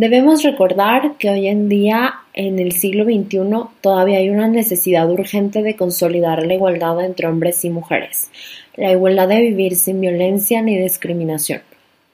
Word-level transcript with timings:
Debemos 0.00 0.42
recordar 0.42 1.18
que 1.18 1.28
hoy 1.28 1.46
en 1.46 1.68
día, 1.68 2.14
en 2.32 2.58
el 2.58 2.72
siglo 2.72 3.04
XXI, 3.04 3.68
todavía 3.82 4.16
hay 4.16 4.30
una 4.30 4.48
necesidad 4.48 5.10
urgente 5.10 5.62
de 5.62 5.76
consolidar 5.76 6.46
la 6.46 6.54
igualdad 6.54 7.04
entre 7.04 7.26
hombres 7.26 7.62
y 7.66 7.68
mujeres, 7.68 8.30
la 8.76 8.92
igualdad 8.92 9.28
de 9.28 9.42
vivir 9.42 9.76
sin 9.76 10.00
violencia 10.00 10.62
ni 10.62 10.78
discriminación. 10.78 11.60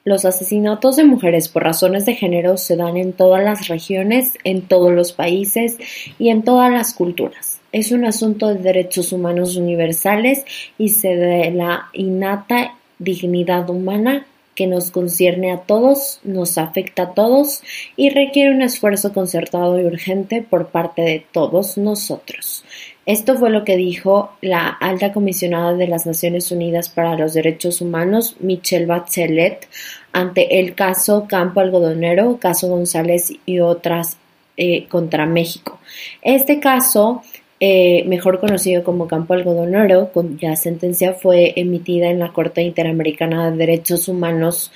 Los 0.03 0.25
asesinatos 0.25 0.97
de 0.97 1.05
mujeres 1.05 1.47
por 1.47 1.63
razones 1.63 2.05
de 2.05 2.15
género 2.15 2.57
se 2.57 2.75
dan 2.75 2.97
en 2.97 3.13
todas 3.13 3.41
las 3.41 3.69
regiones, 3.69 4.33
en 4.43 4.63
todos 4.63 4.91
los 4.91 5.13
países 5.13 5.77
y 6.19 6.27
en 6.27 6.43
todas 6.43 6.69
las 6.69 6.93
culturas. 6.93 7.61
Es 7.71 7.93
un 7.93 8.03
asunto 8.03 8.49
de 8.49 8.55
derechos 8.55 9.13
humanos 9.13 9.55
universales 9.55 10.43
y 10.77 10.89
se 10.89 11.15
de 11.15 11.51
la 11.51 11.87
innata 11.93 12.75
dignidad 12.99 13.69
humana 13.69 14.25
que 14.57 14.65
nos 14.65 14.89
concierne 14.89 15.51
a 15.51 15.59
todos, 15.59 16.19
nos 16.23 16.57
afecta 16.57 17.03
a 17.03 17.13
todos 17.13 17.61
y 17.95 18.09
requiere 18.09 18.49
un 18.49 18.63
esfuerzo 18.63 19.13
concertado 19.13 19.79
y 19.79 19.85
urgente 19.85 20.41
por 20.41 20.69
parte 20.69 21.03
de 21.03 21.23
todos 21.31 21.77
nosotros. 21.77 22.65
Esto 23.05 23.37
fue 23.37 23.51
lo 23.51 23.63
que 23.63 23.77
dijo 23.77 24.31
la 24.41 24.67
alta 24.67 25.13
comisionada 25.13 25.75
de 25.75 25.87
las 25.87 26.07
Naciones 26.07 26.51
Unidas 26.51 26.89
para 26.89 27.15
los 27.15 27.35
Derechos 27.35 27.81
Humanos, 27.81 28.35
Michelle 28.39 28.87
Bachelet, 28.87 29.67
ante 30.11 30.59
el 30.59 30.73
caso 30.73 31.27
Campo 31.29 31.59
Algodonero, 31.59 32.39
caso 32.39 32.67
González 32.67 33.33
y 33.45 33.59
otras 33.59 34.17
eh, 34.57 34.87
contra 34.87 35.27
México. 35.27 35.79
Este 36.23 36.59
caso 36.59 37.21
eh, 37.59 38.03
mejor 38.05 38.39
conocido 38.39 38.83
como 38.83 39.07
Campo 39.07 39.33
Algodonero, 39.33 40.09
cuya 40.11 40.55
sentencia 40.55 41.13
fue 41.13 41.53
emitida 41.55 42.09
en 42.09 42.19
la 42.19 42.31
Corte 42.31 42.61
Interamericana 42.61 43.49
de 43.49 43.57
Derechos 43.57 44.07
Humanos 44.07 44.71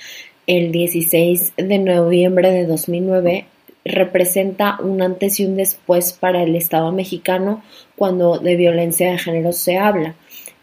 el 0.46 0.72
16 0.72 1.52
de 1.56 1.78
noviembre 1.78 2.50
de 2.50 2.66
2009, 2.66 3.46
representa 3.84 4.78
un 4.80 5.02
antes 5.02 5.38
y 5.38 5.46
un 5.46 5.56
después 5.56 6.12
para 6.12 6.42
el 6.42 6.56
Estado 6.56 6.90
mexicano 6.92 7.62
cuando 7.96 8.38
de 8.38 8.56
violencia 8.56 9.10
de 9.10 9.18
género 9.18 9.52
se 9.52 9.78
habla. 9.78 10.14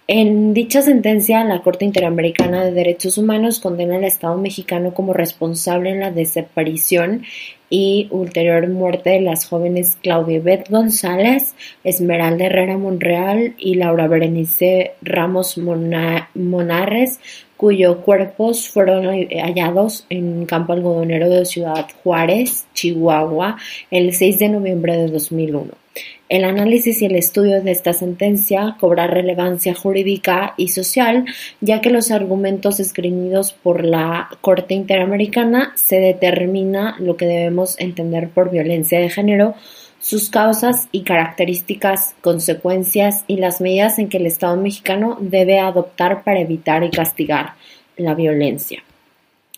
En 0.08 0.56
dicha 0.56 0.82
sentencia, 0.82 1.44
la 1.44 1.62
Corte 1.62 1.86
Interamericana 1.86 2.66
de 2.66 2.72
Derechos 2.72 3.18
Humanos 3.18 3.60
condena 3.60 3.98
al 3.98 4.04
Estado 4.04 4.38
mexicano 4.38 4.94
como 4.94 5.14
responsable 5.14 5.92
en 5.92 6.00
la 6.00 6.12
desaparición 6.12 7.24
y 7.70 8.08
ulterior 8.12 8.68
muerte 8.68 9.12
de 9.12 9.22
las 9.22 9.46
jóvenes 9.46 9.98
Claudia 10.02 10.40
Beth 10.40 10.70
González, 10.70 11.56
Esmeralda 11.84 12.46
Herrera 12.46 12.78
Monreal 12.78 13.54
y 13.58 13.76
Laura 13.76 14.08
Berenice 14.08 14.94
Ramos 15.02 15.58
Monarres, 15.58 17.20
cuyos 17.58 17.98
cuerpos 17.98 18.70
fueron 18.70 19.06
hallados 19.06 20.06
en 20.10 20.46
campo 20.46 20.74
algodonero 20.74 21.30
de 21.30 21.46
Ciudad 21.46 21.88
Juárez, 22.04 22.66
Chihuahua, 22.74 23.58
el 23.92 24.14
6 24.14 24.40
de 24.40 24.50
noviembre 24.50 24.98
de 24.98 25.08
2001. 25.08 25.89
El 26.30 26.44
análisis 26.44 27.02
y 27.02 27.06
el 27.08 27.16
estudio 27.16 27.60
de 27.64 27.72
esta 27.72 27.92
sentencia 27.92 28.78
cobra 28.80 29.08
relevancia 29.08 29.74
jurídica 29.74 30.54
y 30.58 30.68
social, 30.68 31.26
ya 31.60 31.82
que 31.82 31.90
los 31.90 32.12
argumentos 32.12 32.80
esgrimidos 32.80 33.52
por 33.52 33.84
la 33.84 34.30
Corte 34.40 34.76
Interamericana 34.76 35.72
se 35.74 36.00
determina 36.00 36.96
lo 37.00 37.18
que 37.18 37.26
debemos 37.26 37.80
entender 37.80 38.30
por 38.30 38.52
violencia 38.52 39.00
de 39.00 39.10
género, 39.10 39.56
sus 40.00 40.30
causas 40.30 40.88
y 40.92 41.02
características, 41.02 42.14
consecuencias 42.22 43.24
y 43.26 43.38
las 43.38 43.60
medidas 43.60 43.98
en 43.98 44.08
que 44.08 44.18
el 44.18 44.28
Estado 44.28 44.56
mexicano 44.56 45.18
debe 45.20 45.58
adoptar 45.58 46.24
para 46.24 46.42
evitar 46.42 46.84
y 46.84 46.92
castigar 46.92 47.54
la 47.98 48.14
violencia. 48.14 48.84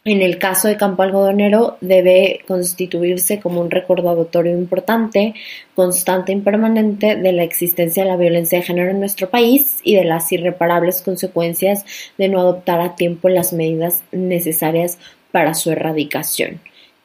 En 0.03 0.23
el 0.23 0.39
caso 0.39 0.67
de 0.67 0.77
Campo 0.77 1.03
Algodonero 1.03 1.77
debe 1.79 2.41
constituirse 2.47 3.39
como 3.39 3.61
un 3.61 3.69
recordatorio 3.69 4.51
importante, 4.51 5.35
constante 5.75 6.31
y 6.31 6.37
permanente 6.37 7.15
de 7.15 7.31
la 7.33 7.43
existencia 7.43 8.03
de 8.03 8.09
la 8.09 8.17
violencia 8.17 8.57
de 8.57 8.65
género 8.65 8.89
en 8.89 8.99
nuestro 8.99 9.29
país 9.29 9.77
y 9.83 9.95
de 9.95 10.05
las 10.05 10.31
irreparables 10.31 11.03
consecuencias 11.03 11.85
de 12.17 12.29
no 12.29 12.39
adoptar 12.39 12.81
a 12.81 12.95
tiempo 12.95 13.29
las 13.29 13.53
medidas 13.53 14.01
necesarias 14.11 14.97
para 15.31 15.53
su 15.53 15.69
erradicación. 15.69 16.61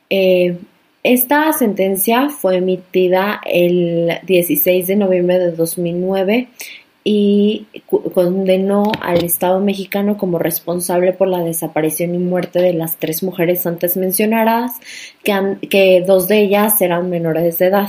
Eh, 0.09 0.57
esta 1.03 1.53
sentencia 1.53 2.31
fue 2.31 2.57
emitida 2.57 3.43
el 3.45 4.21
16 4.27 4.87
de 4.87 4.97
noviembre 4.97 5.39
de 5.39 5.53
2009 5.53 6.49
y 7.09 7.67
condenó 8.15 8.91
al 9.01 9.23
Estado 9.23 9.61
mexicano 9.61 10.19
como 10.19 10.41
responsable 10.41 11.13
por 11.13 11.29
la 11.29 11.39
desaparición 11.39 12.17
y 12.17 12.19
muerte 12.19 12.59
de 12.59 12.73
las 12.73 12.97
tres 12.97 13.23
mujeres 13.23 13.65
antes 13.65 13.97
mencionadas, 13.97 14.73
que, 15.23 15.57
que 15.71 16.03
dos 16.05 16.27
de 16.27 16.41
ellas 16.41 16.83
eran 16.83 17.09
menores 17.09 17.59
de 17.59 17.67
edad. 17.67 17.87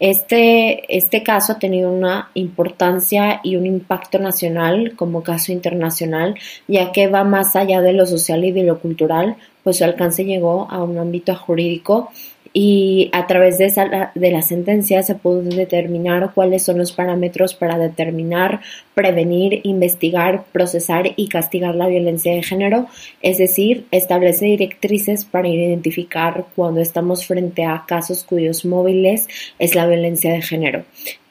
Este, 0.00 0.96
este 0.96 1.22
caso 1.22 1.52
ha 1.52 1.58
tenido 1.60 1.92
una 1.92 2.30
importancia 2.34 3.40
y 3.44 3.54
un 3.54 3.66
impacto 3.66 4.18
nacional 4.18 4.94
como 4.96 5.22
caso 5.22 5.52
internacional, 5.52 6.34
ya 6.66 6.90
que 6.90 7.06
va 7.06 7.22
más 7.22 7.54
allá 7.54 7.80
de 7.82 7.92
lo 7.92 8.04
social 8.04 8.44
y 8.44 8.50
de 8.50 8.64
lo 8.64 8.80
cultural, 8.80 9.36
pues 9.62 9.76
su 9.76 9.84
alcance 9.84 10.24
llegó 10.24 10.66
a 10.72 10.82
un 10.82 10.98
ámbito 10.98 11.36
jurídico 11.36 12.10
y 12.58 13.10
a 13.12 13.26
través 13.26 13.58
de, 13.58 13.66
esa, 13.66 14.12
de 14.14 14.30
la 14.30 14.40
sentencia 14.40 15.02
se 15.02 15.14
pudo 15.14 15.42
determinar 15.42 16.32
cuáles 16.32 16.62
son 16.62 16.78
los 16.78 16.90
parámetros 16.90 17.52
para 17.52 17.76
determinar, 17.76 18.62
prevenir, 18.94 19.60
investigar, 19.64 20.44
procesar 20.52 21.12
y 21.16 21.28
castigar 21.28 21.74
la 21.74 21.86
violencia 21.86 22.32
de 22.32 22.42
género, 22.42 22.86
es 23.20 23.36
decir, 23.36 23.84
establece 23.90 24.46
directrices 24.46 25.26
para 25.26 25.48
identificar 25.48 26.46
cuando 26.56 26.80
estamos 26.80 27.26
frente 27.26 27.62
a 27.66 27.84
casos 27.86 28.24
cuyos 28.24 28.64
móviles 28.64 29.28
es 29.58 29.74
la 29.74 29.86
violencia 29.86 30.32
de 30.32 30.40
género. 30.40 30.84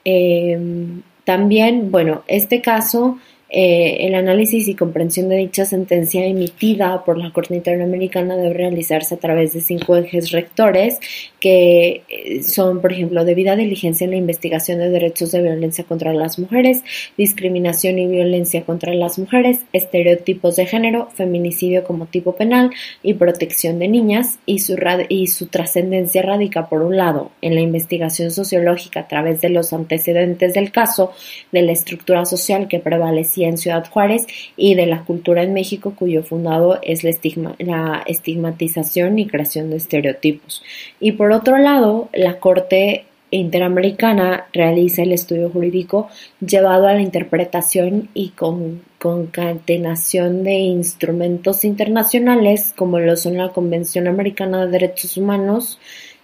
Em, 0.04 1.02
también, 1.24 1.90
bueno, 1.90 2.22
este 2.28 2.62
caso 2.62 3.18
eh, 3.48 4.08
el 4.08 4.16
análisis 4.16 4.68
y 4.68 4.74
comprensión 4.74 5.30
de 5.30 5.38
dicha 5.38 5.66
sentencia 5.66 6.26
emitida 6.26 7.04
por 7.06 7.18
la 7.20 7.32
Corte 7.32 7.56
Interamericana 7.56 8.36
debe 8.36 8.56
realizarse 8.56 9.14
a 9.14 9.20
través 9.20 9.54
de 9.54 9.62
cinco 9.62 9.96
ejes 9.96 10.32
rectores 10.32 11.00
que 11.40 12.02
eh, 12.10 12.42
son, 12.42 12.82
por 12.82 12.92
ejemplo, 12.92 13.24
debida 13.24 13.56
diligencia 13.56 14.06
en 14.06 14.12
la 14.12 14.18
investigación 14.18 14.80
de 14.80 14.90
derechos 14.90 15.32
de 15.32 15.44
violencia 15.44 15.84
contra 15.84 16.12
las 16.12 16.40
mujeres, 16.40 16.84
discriminación 17.18 18.00
y 18.00 18.08
violencia 18.08 18.64
contra 18.64 18.96
las 18.96 19.20
mujeres, 19.20 19.60
estereotipos 19.74 20.56
de 20.56 20.66
género, 20.66 21.10
feminicidio 21.14 21.84
como 21.84 22.08
tipo 22.08 22.36
penal 22.36 22.72
y 23.04 23.14
protección 23.14 23.78
de 23.78 23.88
niñas 23.88 24.40
y 24.48 24.60
su, 24.60 24.76
y 25.08 25.28
su 25.28 25.48
trascendencia 25.48 26.24
radica, 26.24 26.68
por 26.68 26.82
un 26.82 26.98
lado, 26.98 27.32
en 27.42 27.54
la 27.54 27.62
investigación 27.62 28.32
sociológica 28.32 29.02
a 29.02 29.08
través 29.08 29.42
de 29.42 29.50
los 29.50 29.72
antecedentes 29.72 30.56
del 30.56 30.72
caso, 30.72 31.12
de 31.52 31.62
la 31.62 31.74
estructura 31.74 32.26
social 32.26 32.68
que 32.68 32.80
prevalece 32.80 33.35
en 33.44 33.58
Ciudad 33.58 33.86
Juárez 33.90 34.26
y 34.56 34.76
de 34.76 34.86
la 34.86 35.04
cultura 35.04 35.44
en 35.44 35.54
México 35.54 35.94
cuyo 35.96 36.24
fundado 36.24 36.80
es 36.82 37.04
la 37.04 38.04
estigmatización 38.06 39.20
y 39.20 39.28
creación 39.28 39.70
de 39.70 39.78
estereotipos. 39.78 40.64
Y 41.00 41.12
por 41.14 41.32
otro 41.32 41.58
lado, 41.58 42.10
la 42.14 42.40
Corte 42.40 43.06
Interamericana 43.32 44.46
realiza 44.54 45.02
el 45.02 45.12
estudio 45.12 45.50
jurídico 45.50 46.08
llevado 46.40 46.88
a 46.88 46.94
la 46.94 47.02
interpretación 47.02 48.08
y 48.14 48.30
con 48.30 48.82
concatenación 49.00 50.44
de 50.44 50.54
instrumentos 50.54 51.66
internacionales 51.66 52.74
como 52.76 53.00
lo 53.00 53.18
son 53.18 53.38
la 53.38 53.50
Convención 53.50 54.08
Americana 54.08 54.66
de 54.66 54.72
Derechos 54.72 55.18
Humanos, 55.18 55.80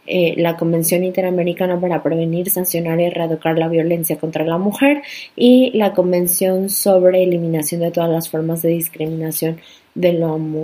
eh, 0.07 0.34
la 0.38 0.57
Convención 0.57 1.03
Interamericana 1.03 1.79
para 1.79 2.01
Prevenir, 2.01 2.50
Sancionar 2.50 3.00
y 3.00 3.06
Erradicar 3.06 3.57
la 3.57 3.67
Violencia 3.67 4.17
contra 4.17 4.44
la 4.44 4.57
Mujer 4.57 5.01
y 5.35 5.72
la 5.78 5.94
Convención 5.94 6.69
sobre 6.69 7.23
Eliminación 7.23 7.81
de 7.81 7.91
todas 7.91 8.09
las 8.09 8.29
formas 8.29 8.62
de 8.62 8.69
discriminación 8.69 9.57
de, 9.94 10.13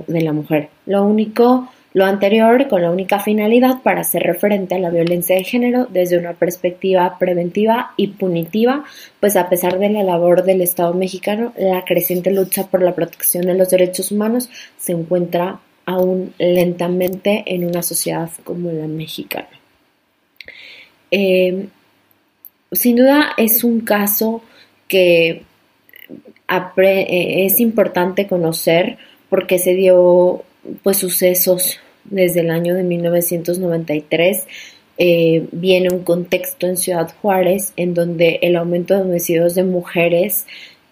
de 0.08 0.22
la 0.22 0.34
mujer. 0.34 0.70
Lo 0.86 1.04
único, 1.04 1.70
lo 1.94 2.06
anterior 2.06 2.68
con 2.68 2.82
la 2.82 2.92
única 2.92 3.20
finalidad 3.20 3.82
para 3.84 4.02
hacer 4.02 4.24
referente 4.24 4.76
a 4.76 4.80
la 4.80 4.90
violencia 4.90 5.36
de 5.36 5.44
género 5.44 5.88
desde 5.90 6.18
una 6.18 6.34
perspectiva 6.34 7.18
preventiva 7.20 7.94
y 7.96 8.08
punitiva, 8.08 8.86
pues 9.20 9.36
a 9.36 9.50
pesar 9.50 9.80
de 9.80 9.90
la 9.90 10.04
labor 10.04 10.44
del 10.44 10.62
Estado 10.62 10.94
mexicano, 10.94 11.54
la 11.58 11.86
creciente 11.86 12.32
lucha 12.32 12.68
por 12.68 12.82
la 12.82 12.96
protección 12.96 13.46
de 13.46 13.54
los 13.54 13.70
derechos 13.70 14.12
humanos 14.12 14.50
se 14.78 14.94
encuentra 14.94 15.60
aún 15.88 16.34
lentamente 16.38 17.44
en 17.48 17.66
una 17.66 17.82
sociedad 17.82 18.30
como 18.44 18.70
la 18.72 18.88
mexicana. 18.88 19.48
Eh, 21.10 21.68
sin 22.74 22.98
duda 22.98 23.30
es 23.38 23.64
un 23.64 23.80
caso 23.80 24.44
que 24.90 25.44
eh, 26.50 27.46
es 27.46 27.62
importante 27.62 28.28
conocer 28.28 28.98
porque 29.30 29.60
se 29.60 29.76
dio 29.76 30.44
pues 30.84 30.98
sucesos 30.98 31.80
desde 32.04 32.42
el 32.42 32.52
año 32.52 32.76
de 32.76 32.84
1993 32.84 34.46
eh, 34.98 35.48
viene 35.54 35.90
un 35.90 36.04
contexto 36.04 36.68
en 36.68 36.76
Ciudad 36.76 37.14
Juárez 37.22 37.72
en 37.78 37.94
donde 37.94 38.40
el 38.42 38.58
aumento 38.58 38.94
de 38.94 39.04
homicidios 39.04 39.56
de 39.56 39.64
mujeres 39.64 40.46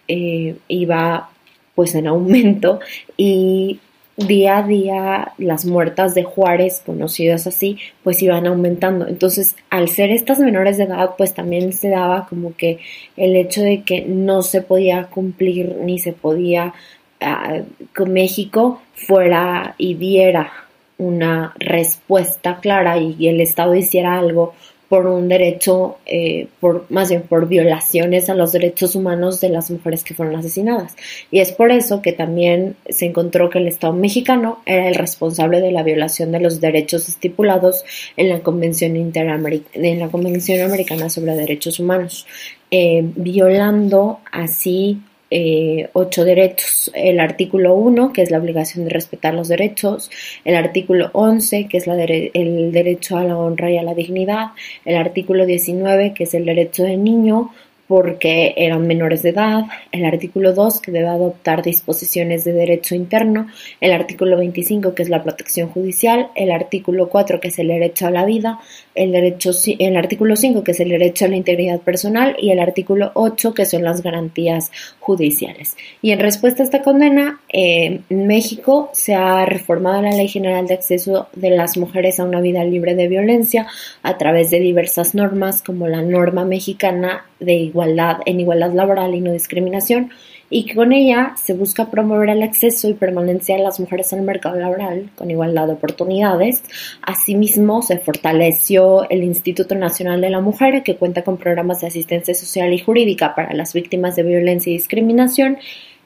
iba 0.07 1.29
pues 1.73 1.95
en 1.95 2.07
aumento 2.07 2.79
y 3.17 3.79
día 4.17 4.59
a 4.59 4.63
día 4.63 5.33
las 5.37 5.65
muertas 5.65 6.15
de 6.15 6.23
Juárez, 6.23 6.81
conocidas 6.85 7.47
así, 7.47 7.77
pues 8.03 8.21
iban 8.21 8.47
aumentando. 8.47 9.07
Entonces, 9.07 9.55
al 9.69 9.89
ser 9.89 10.11
estas 10.11 10.39
menores 10.39 10.77
de 10.77 10.85
edad, 10.85 11.11
pues 11.17 11.33
también 11.33 11.73
se 11.73 11.89
daba 11.89 12.27
como 12.27 12.55
que 12.55 12.79
el 13.17 13.35
hecho 13.35 13.61
de 13.61 13.83
que 13.83 14.05
no 14.05 14.41
se 14.41 14.61
podía 14.61 15.05
cumplir 15.07 15.75
ni 15.81 15.99
se 15.99 16.13
podía 16.13 16.73
uh, 17.21 17.63
que 17.93 18.05
México 18.05 18.81
fuera 18.93 19.75
y 19.77 19.95
diera 19.95 20.51
una 20.97 21.53
respuesta 21.59 22.59
clara 22.61 22.97
y 22.97 23.27
el 23.27 23.41
Estado 23.41 23.75
hiciera 23.75 24.17
algo 24.17 24.53
por 24.89 25.07
un 25.07 25.27
derecho, 25.27 25.97
eh, 26.05 26.47
por 26.59 26.85
más 26.89 27.09
bien 27.09 27.23
por 27.23 27.47
violaciones 27.47 28.29
a 28.29 28.35
los 28.35 28.51
derechos 28.51 28.95
humanos 28.95 29.41
de 29.41 29.49
las 29.49 29.71
mujeres 29.71 30.03
que 30.03 30.13
fueron 30.13 30.35
asesinadas. 30.35 30.95
Y 31.31 31.39
es 31.39 31.51
por 31.51 31.71
eso 31.71 32.01
que 32.01 32.13
también 32.13 32.75
se 32.87 33.05
encontró 33.05 33.49
que 33.49 33.59
el 33.59 33.67
Estado 33.67 33.93
mexicano 33.93 34.59
era 34.65 34.87
el 34.87 34.95
responsable 34.95 35.61
de 35.61 35.71
la 35.71 35.83
violación 35.83 36.31
de 36.31 36.39
los 36.39 36.61
derechos 36.61 37.09
estipulados 37.09 37.83
en 38.17 38.29
la 38.29 38.41
Convención, 38.41 38.95
en 38.95 39.99
la 39.99 40.09
Convención 40.09 40.61
Americana 40.61 41.09
sobre 41.09 41.35
Derechos 41.35 41.79
Humanos, 41.79 42.27
eh, 42.71 43.01
violando 43.15 44.19
así 44.31 45.01
eh, 45.29 45.89
ocho 45.93 46.23
derechos. 46.23 46.91
El 46.93 47.19
artículo 47.19 47.73
1, 47.75 48.13
que 48.13 48.21
es 48.21 48.31
la 48.31 48.37
obligación 48.37 48.85
de 48.85 48.91
respetar 48.91 49.33
los 49.33 49.47
derechos. 49.47 50.11
El 50.43 50.55
artículo 50.55 51.09
11, 51.13 51.67
que 51.67 51.77
es 51.77 51.87
la 51.87 51.95
el 51.95 52.71
derecho 52.71 53.17
a 53.17 53.23
la 53.23 53.37
honra 53.37 53.71
y 53.71 53.77
a 53.77 53.83
la 53.83 53.93
dignidad. 53.93 54.47
El 54.85 54.95
artículo 54.97 55.45
19, 55.45 56.13
que 56.13 56.25
es 56.25 56.33
el 56.33 56.45
derecho 56.45 56.83
del 56.83 57.03
niño 57.03 57.51
porque 57.87 58.53
eran 58.57 58.87
menores 58.87 59.21
de 59.21 59.29
edad, 59.29 59.65
el 59.91 60.05
artículo 60.05 60.53
2 60.53 60.81
que 60.81 60.91
debe 60.91 61.07
adoptar 61.07 61.61
disposiciones 61.61 62.43
de 62.43 62.53
derecho 62.53 62.95
interno, 62.95 63.47
el 63.79 63.91
artículo 63.91 64.37
25 64.37 64.95
que 64.95 65.03
es 65.03 65.09
la 65.09 65.23
protección 65.23 65.69
judicial, 65.69 66.29
el 66.35 66.51
artículo 66.51 67.09
4 67.09 67.39
que 67.39 67.49
es 67.49 67.59
el 67.59 67.67
derecho 67.67 68.07
a 68.07 68.11
la 68.11 68.25
vida, 68.25 68.59
el, 68.95 69.11
derecho, 69.11 69.51
el 69.79 69.97
artículo 69.97 70.35
5 70.35 70.63
que 70.63 70.71
es 70.71 70.79
el 70.79 70.89
derecho 70.89 71.25
a 71.25 71.27
la 71.27 71.35
integridad 71.35 71.79
personal 71.81 72.35
y 72.39 72.51
el 72.51 72.59
artículo 72.59 73.11
8 73.13 73.53
que 73.53 73.65
son 73.65 73.83
las 73.83 74.01
garantías 74.01 74.71
judiciales. 74.99 75.77
Y 76.01 76.11
en 76.11 76.19
respuesta 76.19 76.63
a 76.63 76.65
esta 76.65 76.81
condena, 76.81 77.39
eh, 77.53 78.01
México 78.09 78.89
se 78.93 79.13
ha 79.13 79.45
reformado 79.45 80.01
la 80.01 80.11
Ley 80.11 80.27
General 80.27 80.65
de 80.65 80.73
Acceso 80.73 81.27
de 81.35 81.51
las 81.51 81.77
Mujeres 81.77 82.19
a 82.19 82.23
una 82.23 82.41
vida 82.41 82.63
libre 82.63 82.95
de 82.95 83.07
violencia 83.07 83.67
a 84.01 84.17
través 84.17 84.49
de 84.49 84.59
diversas 84.59 85.13
normas 85.13 85.61
como 85.61 85.87
la 85.87 86.01
norma 86.01 86.45
mexicana 86.45 87.25
de 87.39 87.53
igualdad 87.75 88.19
en 88.25 88.39
igualdad 88.39 88.73
laboral 88.73 89.13
y 89.13 89.19
no 89.19 89.33
discriminación 89.33 90.11
y 90.49 90.65
que 90.65 90.75
con 90.75 90.93
ella 90.93 91.33
se 91.43 91.53
busca 91.53 91.89
promover 91.91 92.29
el 92.29 92.41
acceso 92.41 92.87
y 92.87 92.93
permanencia 92.93 93.57
de 93.57 93.63
las 93.63 93.79
mujeres 93.79 94.13
en 94.13 94.19
el 94.19 94.25
mercado 94.25 94.55
laboral 94.55 95.09
con 95.15 95.29
igualdad 95.29 95.67
de 95.67 95.73
oportunidades. 95.73 96.63
Asimismo, 97.01 97.81
se 97.81 97.97
fortaleció 97.97 99.09
el 99.09 99.23
Instituto 99.23 99.75
Nacional 99.75 100.21
de 100.21 100.29
la 100.29 100.39
Mujer, 100.39 100.83
que 100.83 100.95
cuenta 100.95 101.23
con 101.23 101.37
programas 101.37 101.81
de 101.81 101.87
asistencia 101.87 102.33
social 102.33 102.71
y 102.73 102.79
jurídica 102.79 103.35
para 103.35 103.53
las 103.53 103.73
víctimas 103.73 104.15
de 104.15 104.23
violencia 104.23 104.71
y 104.71 104.77
discriminación. 104.77 105.57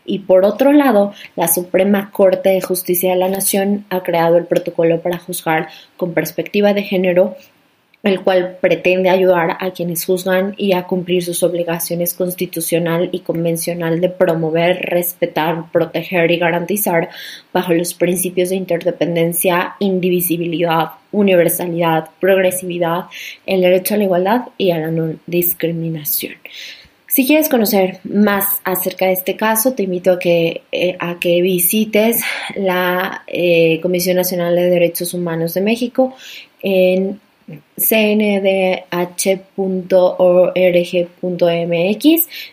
Y 0.05 0.19
por 0.19 0.45
otro 0.45 0.71
lado, 0.71 1.13
la 1.35 1.47
Suprema 1.47 2.09
Corte 2.11 2.49
de 2.49 2.61
Justicia 2.61 3.11
de 3.11 3.17
la 3.17 3.29
Nación 3.29 3.85
ha 3.89 4.01
creado 4.01 4.37
el 4.37 4.45
protocolo 4.45 5.01
para 5.01 5.19
juzgar 5.19 5.67
con 5.97 6.13
perspectiva 6.13 6.73
de 6.73 6.83
género 6.83 7.35
el 8.03 8.21
cual 8.21 8.57
pretende 8.61 9.09
ayudar 9.09 9.57
a 9.59 9.71
quienes 9.71 10.05
juzgan 10.05 10.53
y 10.57 10.71
a 10.71 10.83
cumplir 10.83 11.23
sus 11.23 11.43
obligaciones 11.43 12.13
constitucional 12.13 13.09
y 13.11 13.19
convencional 13.19 13.99
de 13.99 14.09
promover, 14.09 14.77
respetar, 14.83 15.69
proteger 15.71 16.31
y 16.31 16.37
garantizar 16.37 17.09
bajo 17.51 17.73
los 17.73 17.93
principios 17.93 18.49
de 18.49 18.55
interdependencia, 18.55 19.75
indivisibilidad, 19.79 20.91
universalidad, 21.11 22.09
progresividad, 22.21 23.05
el 23.45 23.61
derecho 23.61 23.95
a 23.95 23.97
la 23.97 24.03
igualdad 24.05 24.41
y 24.57 24.71
a 24.71 24.77
la 24.77 24.91
no 24.91 25.15
discriminación. 25.27 26.35
Si 27.07 27.25
quieres 27.25 27.49
conocer 27.49 27.99
más 28.03 28.61
acerca 28.63 29.07
de 29.07 29.13
este 29.13 29.35
caso, 29.35 29.73
te 29.73 29.83
invito 29.83 30.11
a 30.11 30.19
que, 30.19 30.61
eh, 30.71 30.95
a 30.99 31.19
que 31.19 31.41
visites 31.41 32.21
la 32.55 33.23
eh, 33.25 33.79
Comisión 33.81 34.15
Nacional 34.15 34.55
de 34.55 34.69
Derechos 34.69 35.15
Humanos 35.15 35.55
de 35.55 35.61
México 35.61 36.15
en 36.61 37.19
cndh.org.mx, 37.77 38.89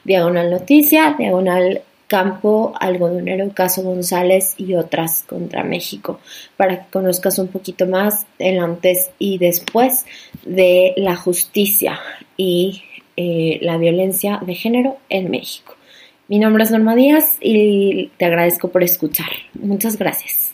diagonal 0.04 0.50
noticia, 0.50 1.14
diagonal 1.18 1.82
campo 2.06 2.74
algodonero 2.78 3.50
Caso 3.52 3.82
González 3.82 4.54
y 4.58 4.74
otras 4.74 5.24
contra 5.24 5.64
México, 5.64 6.20
para 6.56 6.84
que 6.84 6.90
conozcas 6.90 7.38
un 7.38 7.48
poquito 7.48 7.86
más 7.86 8.26
el 8.38 8.58
antes 8.58 9.10
y 9.18 9.38
después 9.38 10.06
de 10.44 10.94
la 10.96 11.16
justicia 11.16 11.98
y 12.36 12.82
eh, 13.16 13.58
la 13.62 13.78
violencia 13.78 14.40
de 14.44 14.54
género 14.54 14.98
en 15.08 15.30
México. 15.30 15.74
Mi 16.28 16.38
nombre 16.38 16.64
es 16.64 16.70
Norma 16.70 16.94
Díaz 16.94 17.38
y 17.40 18.10
te 18.16 18.24
agradezco 18.24 18.68
por 18.68 18.82
escuchar. 18.82 19.30
Muchas 19.54 19.96
gracias. 19.96 20.45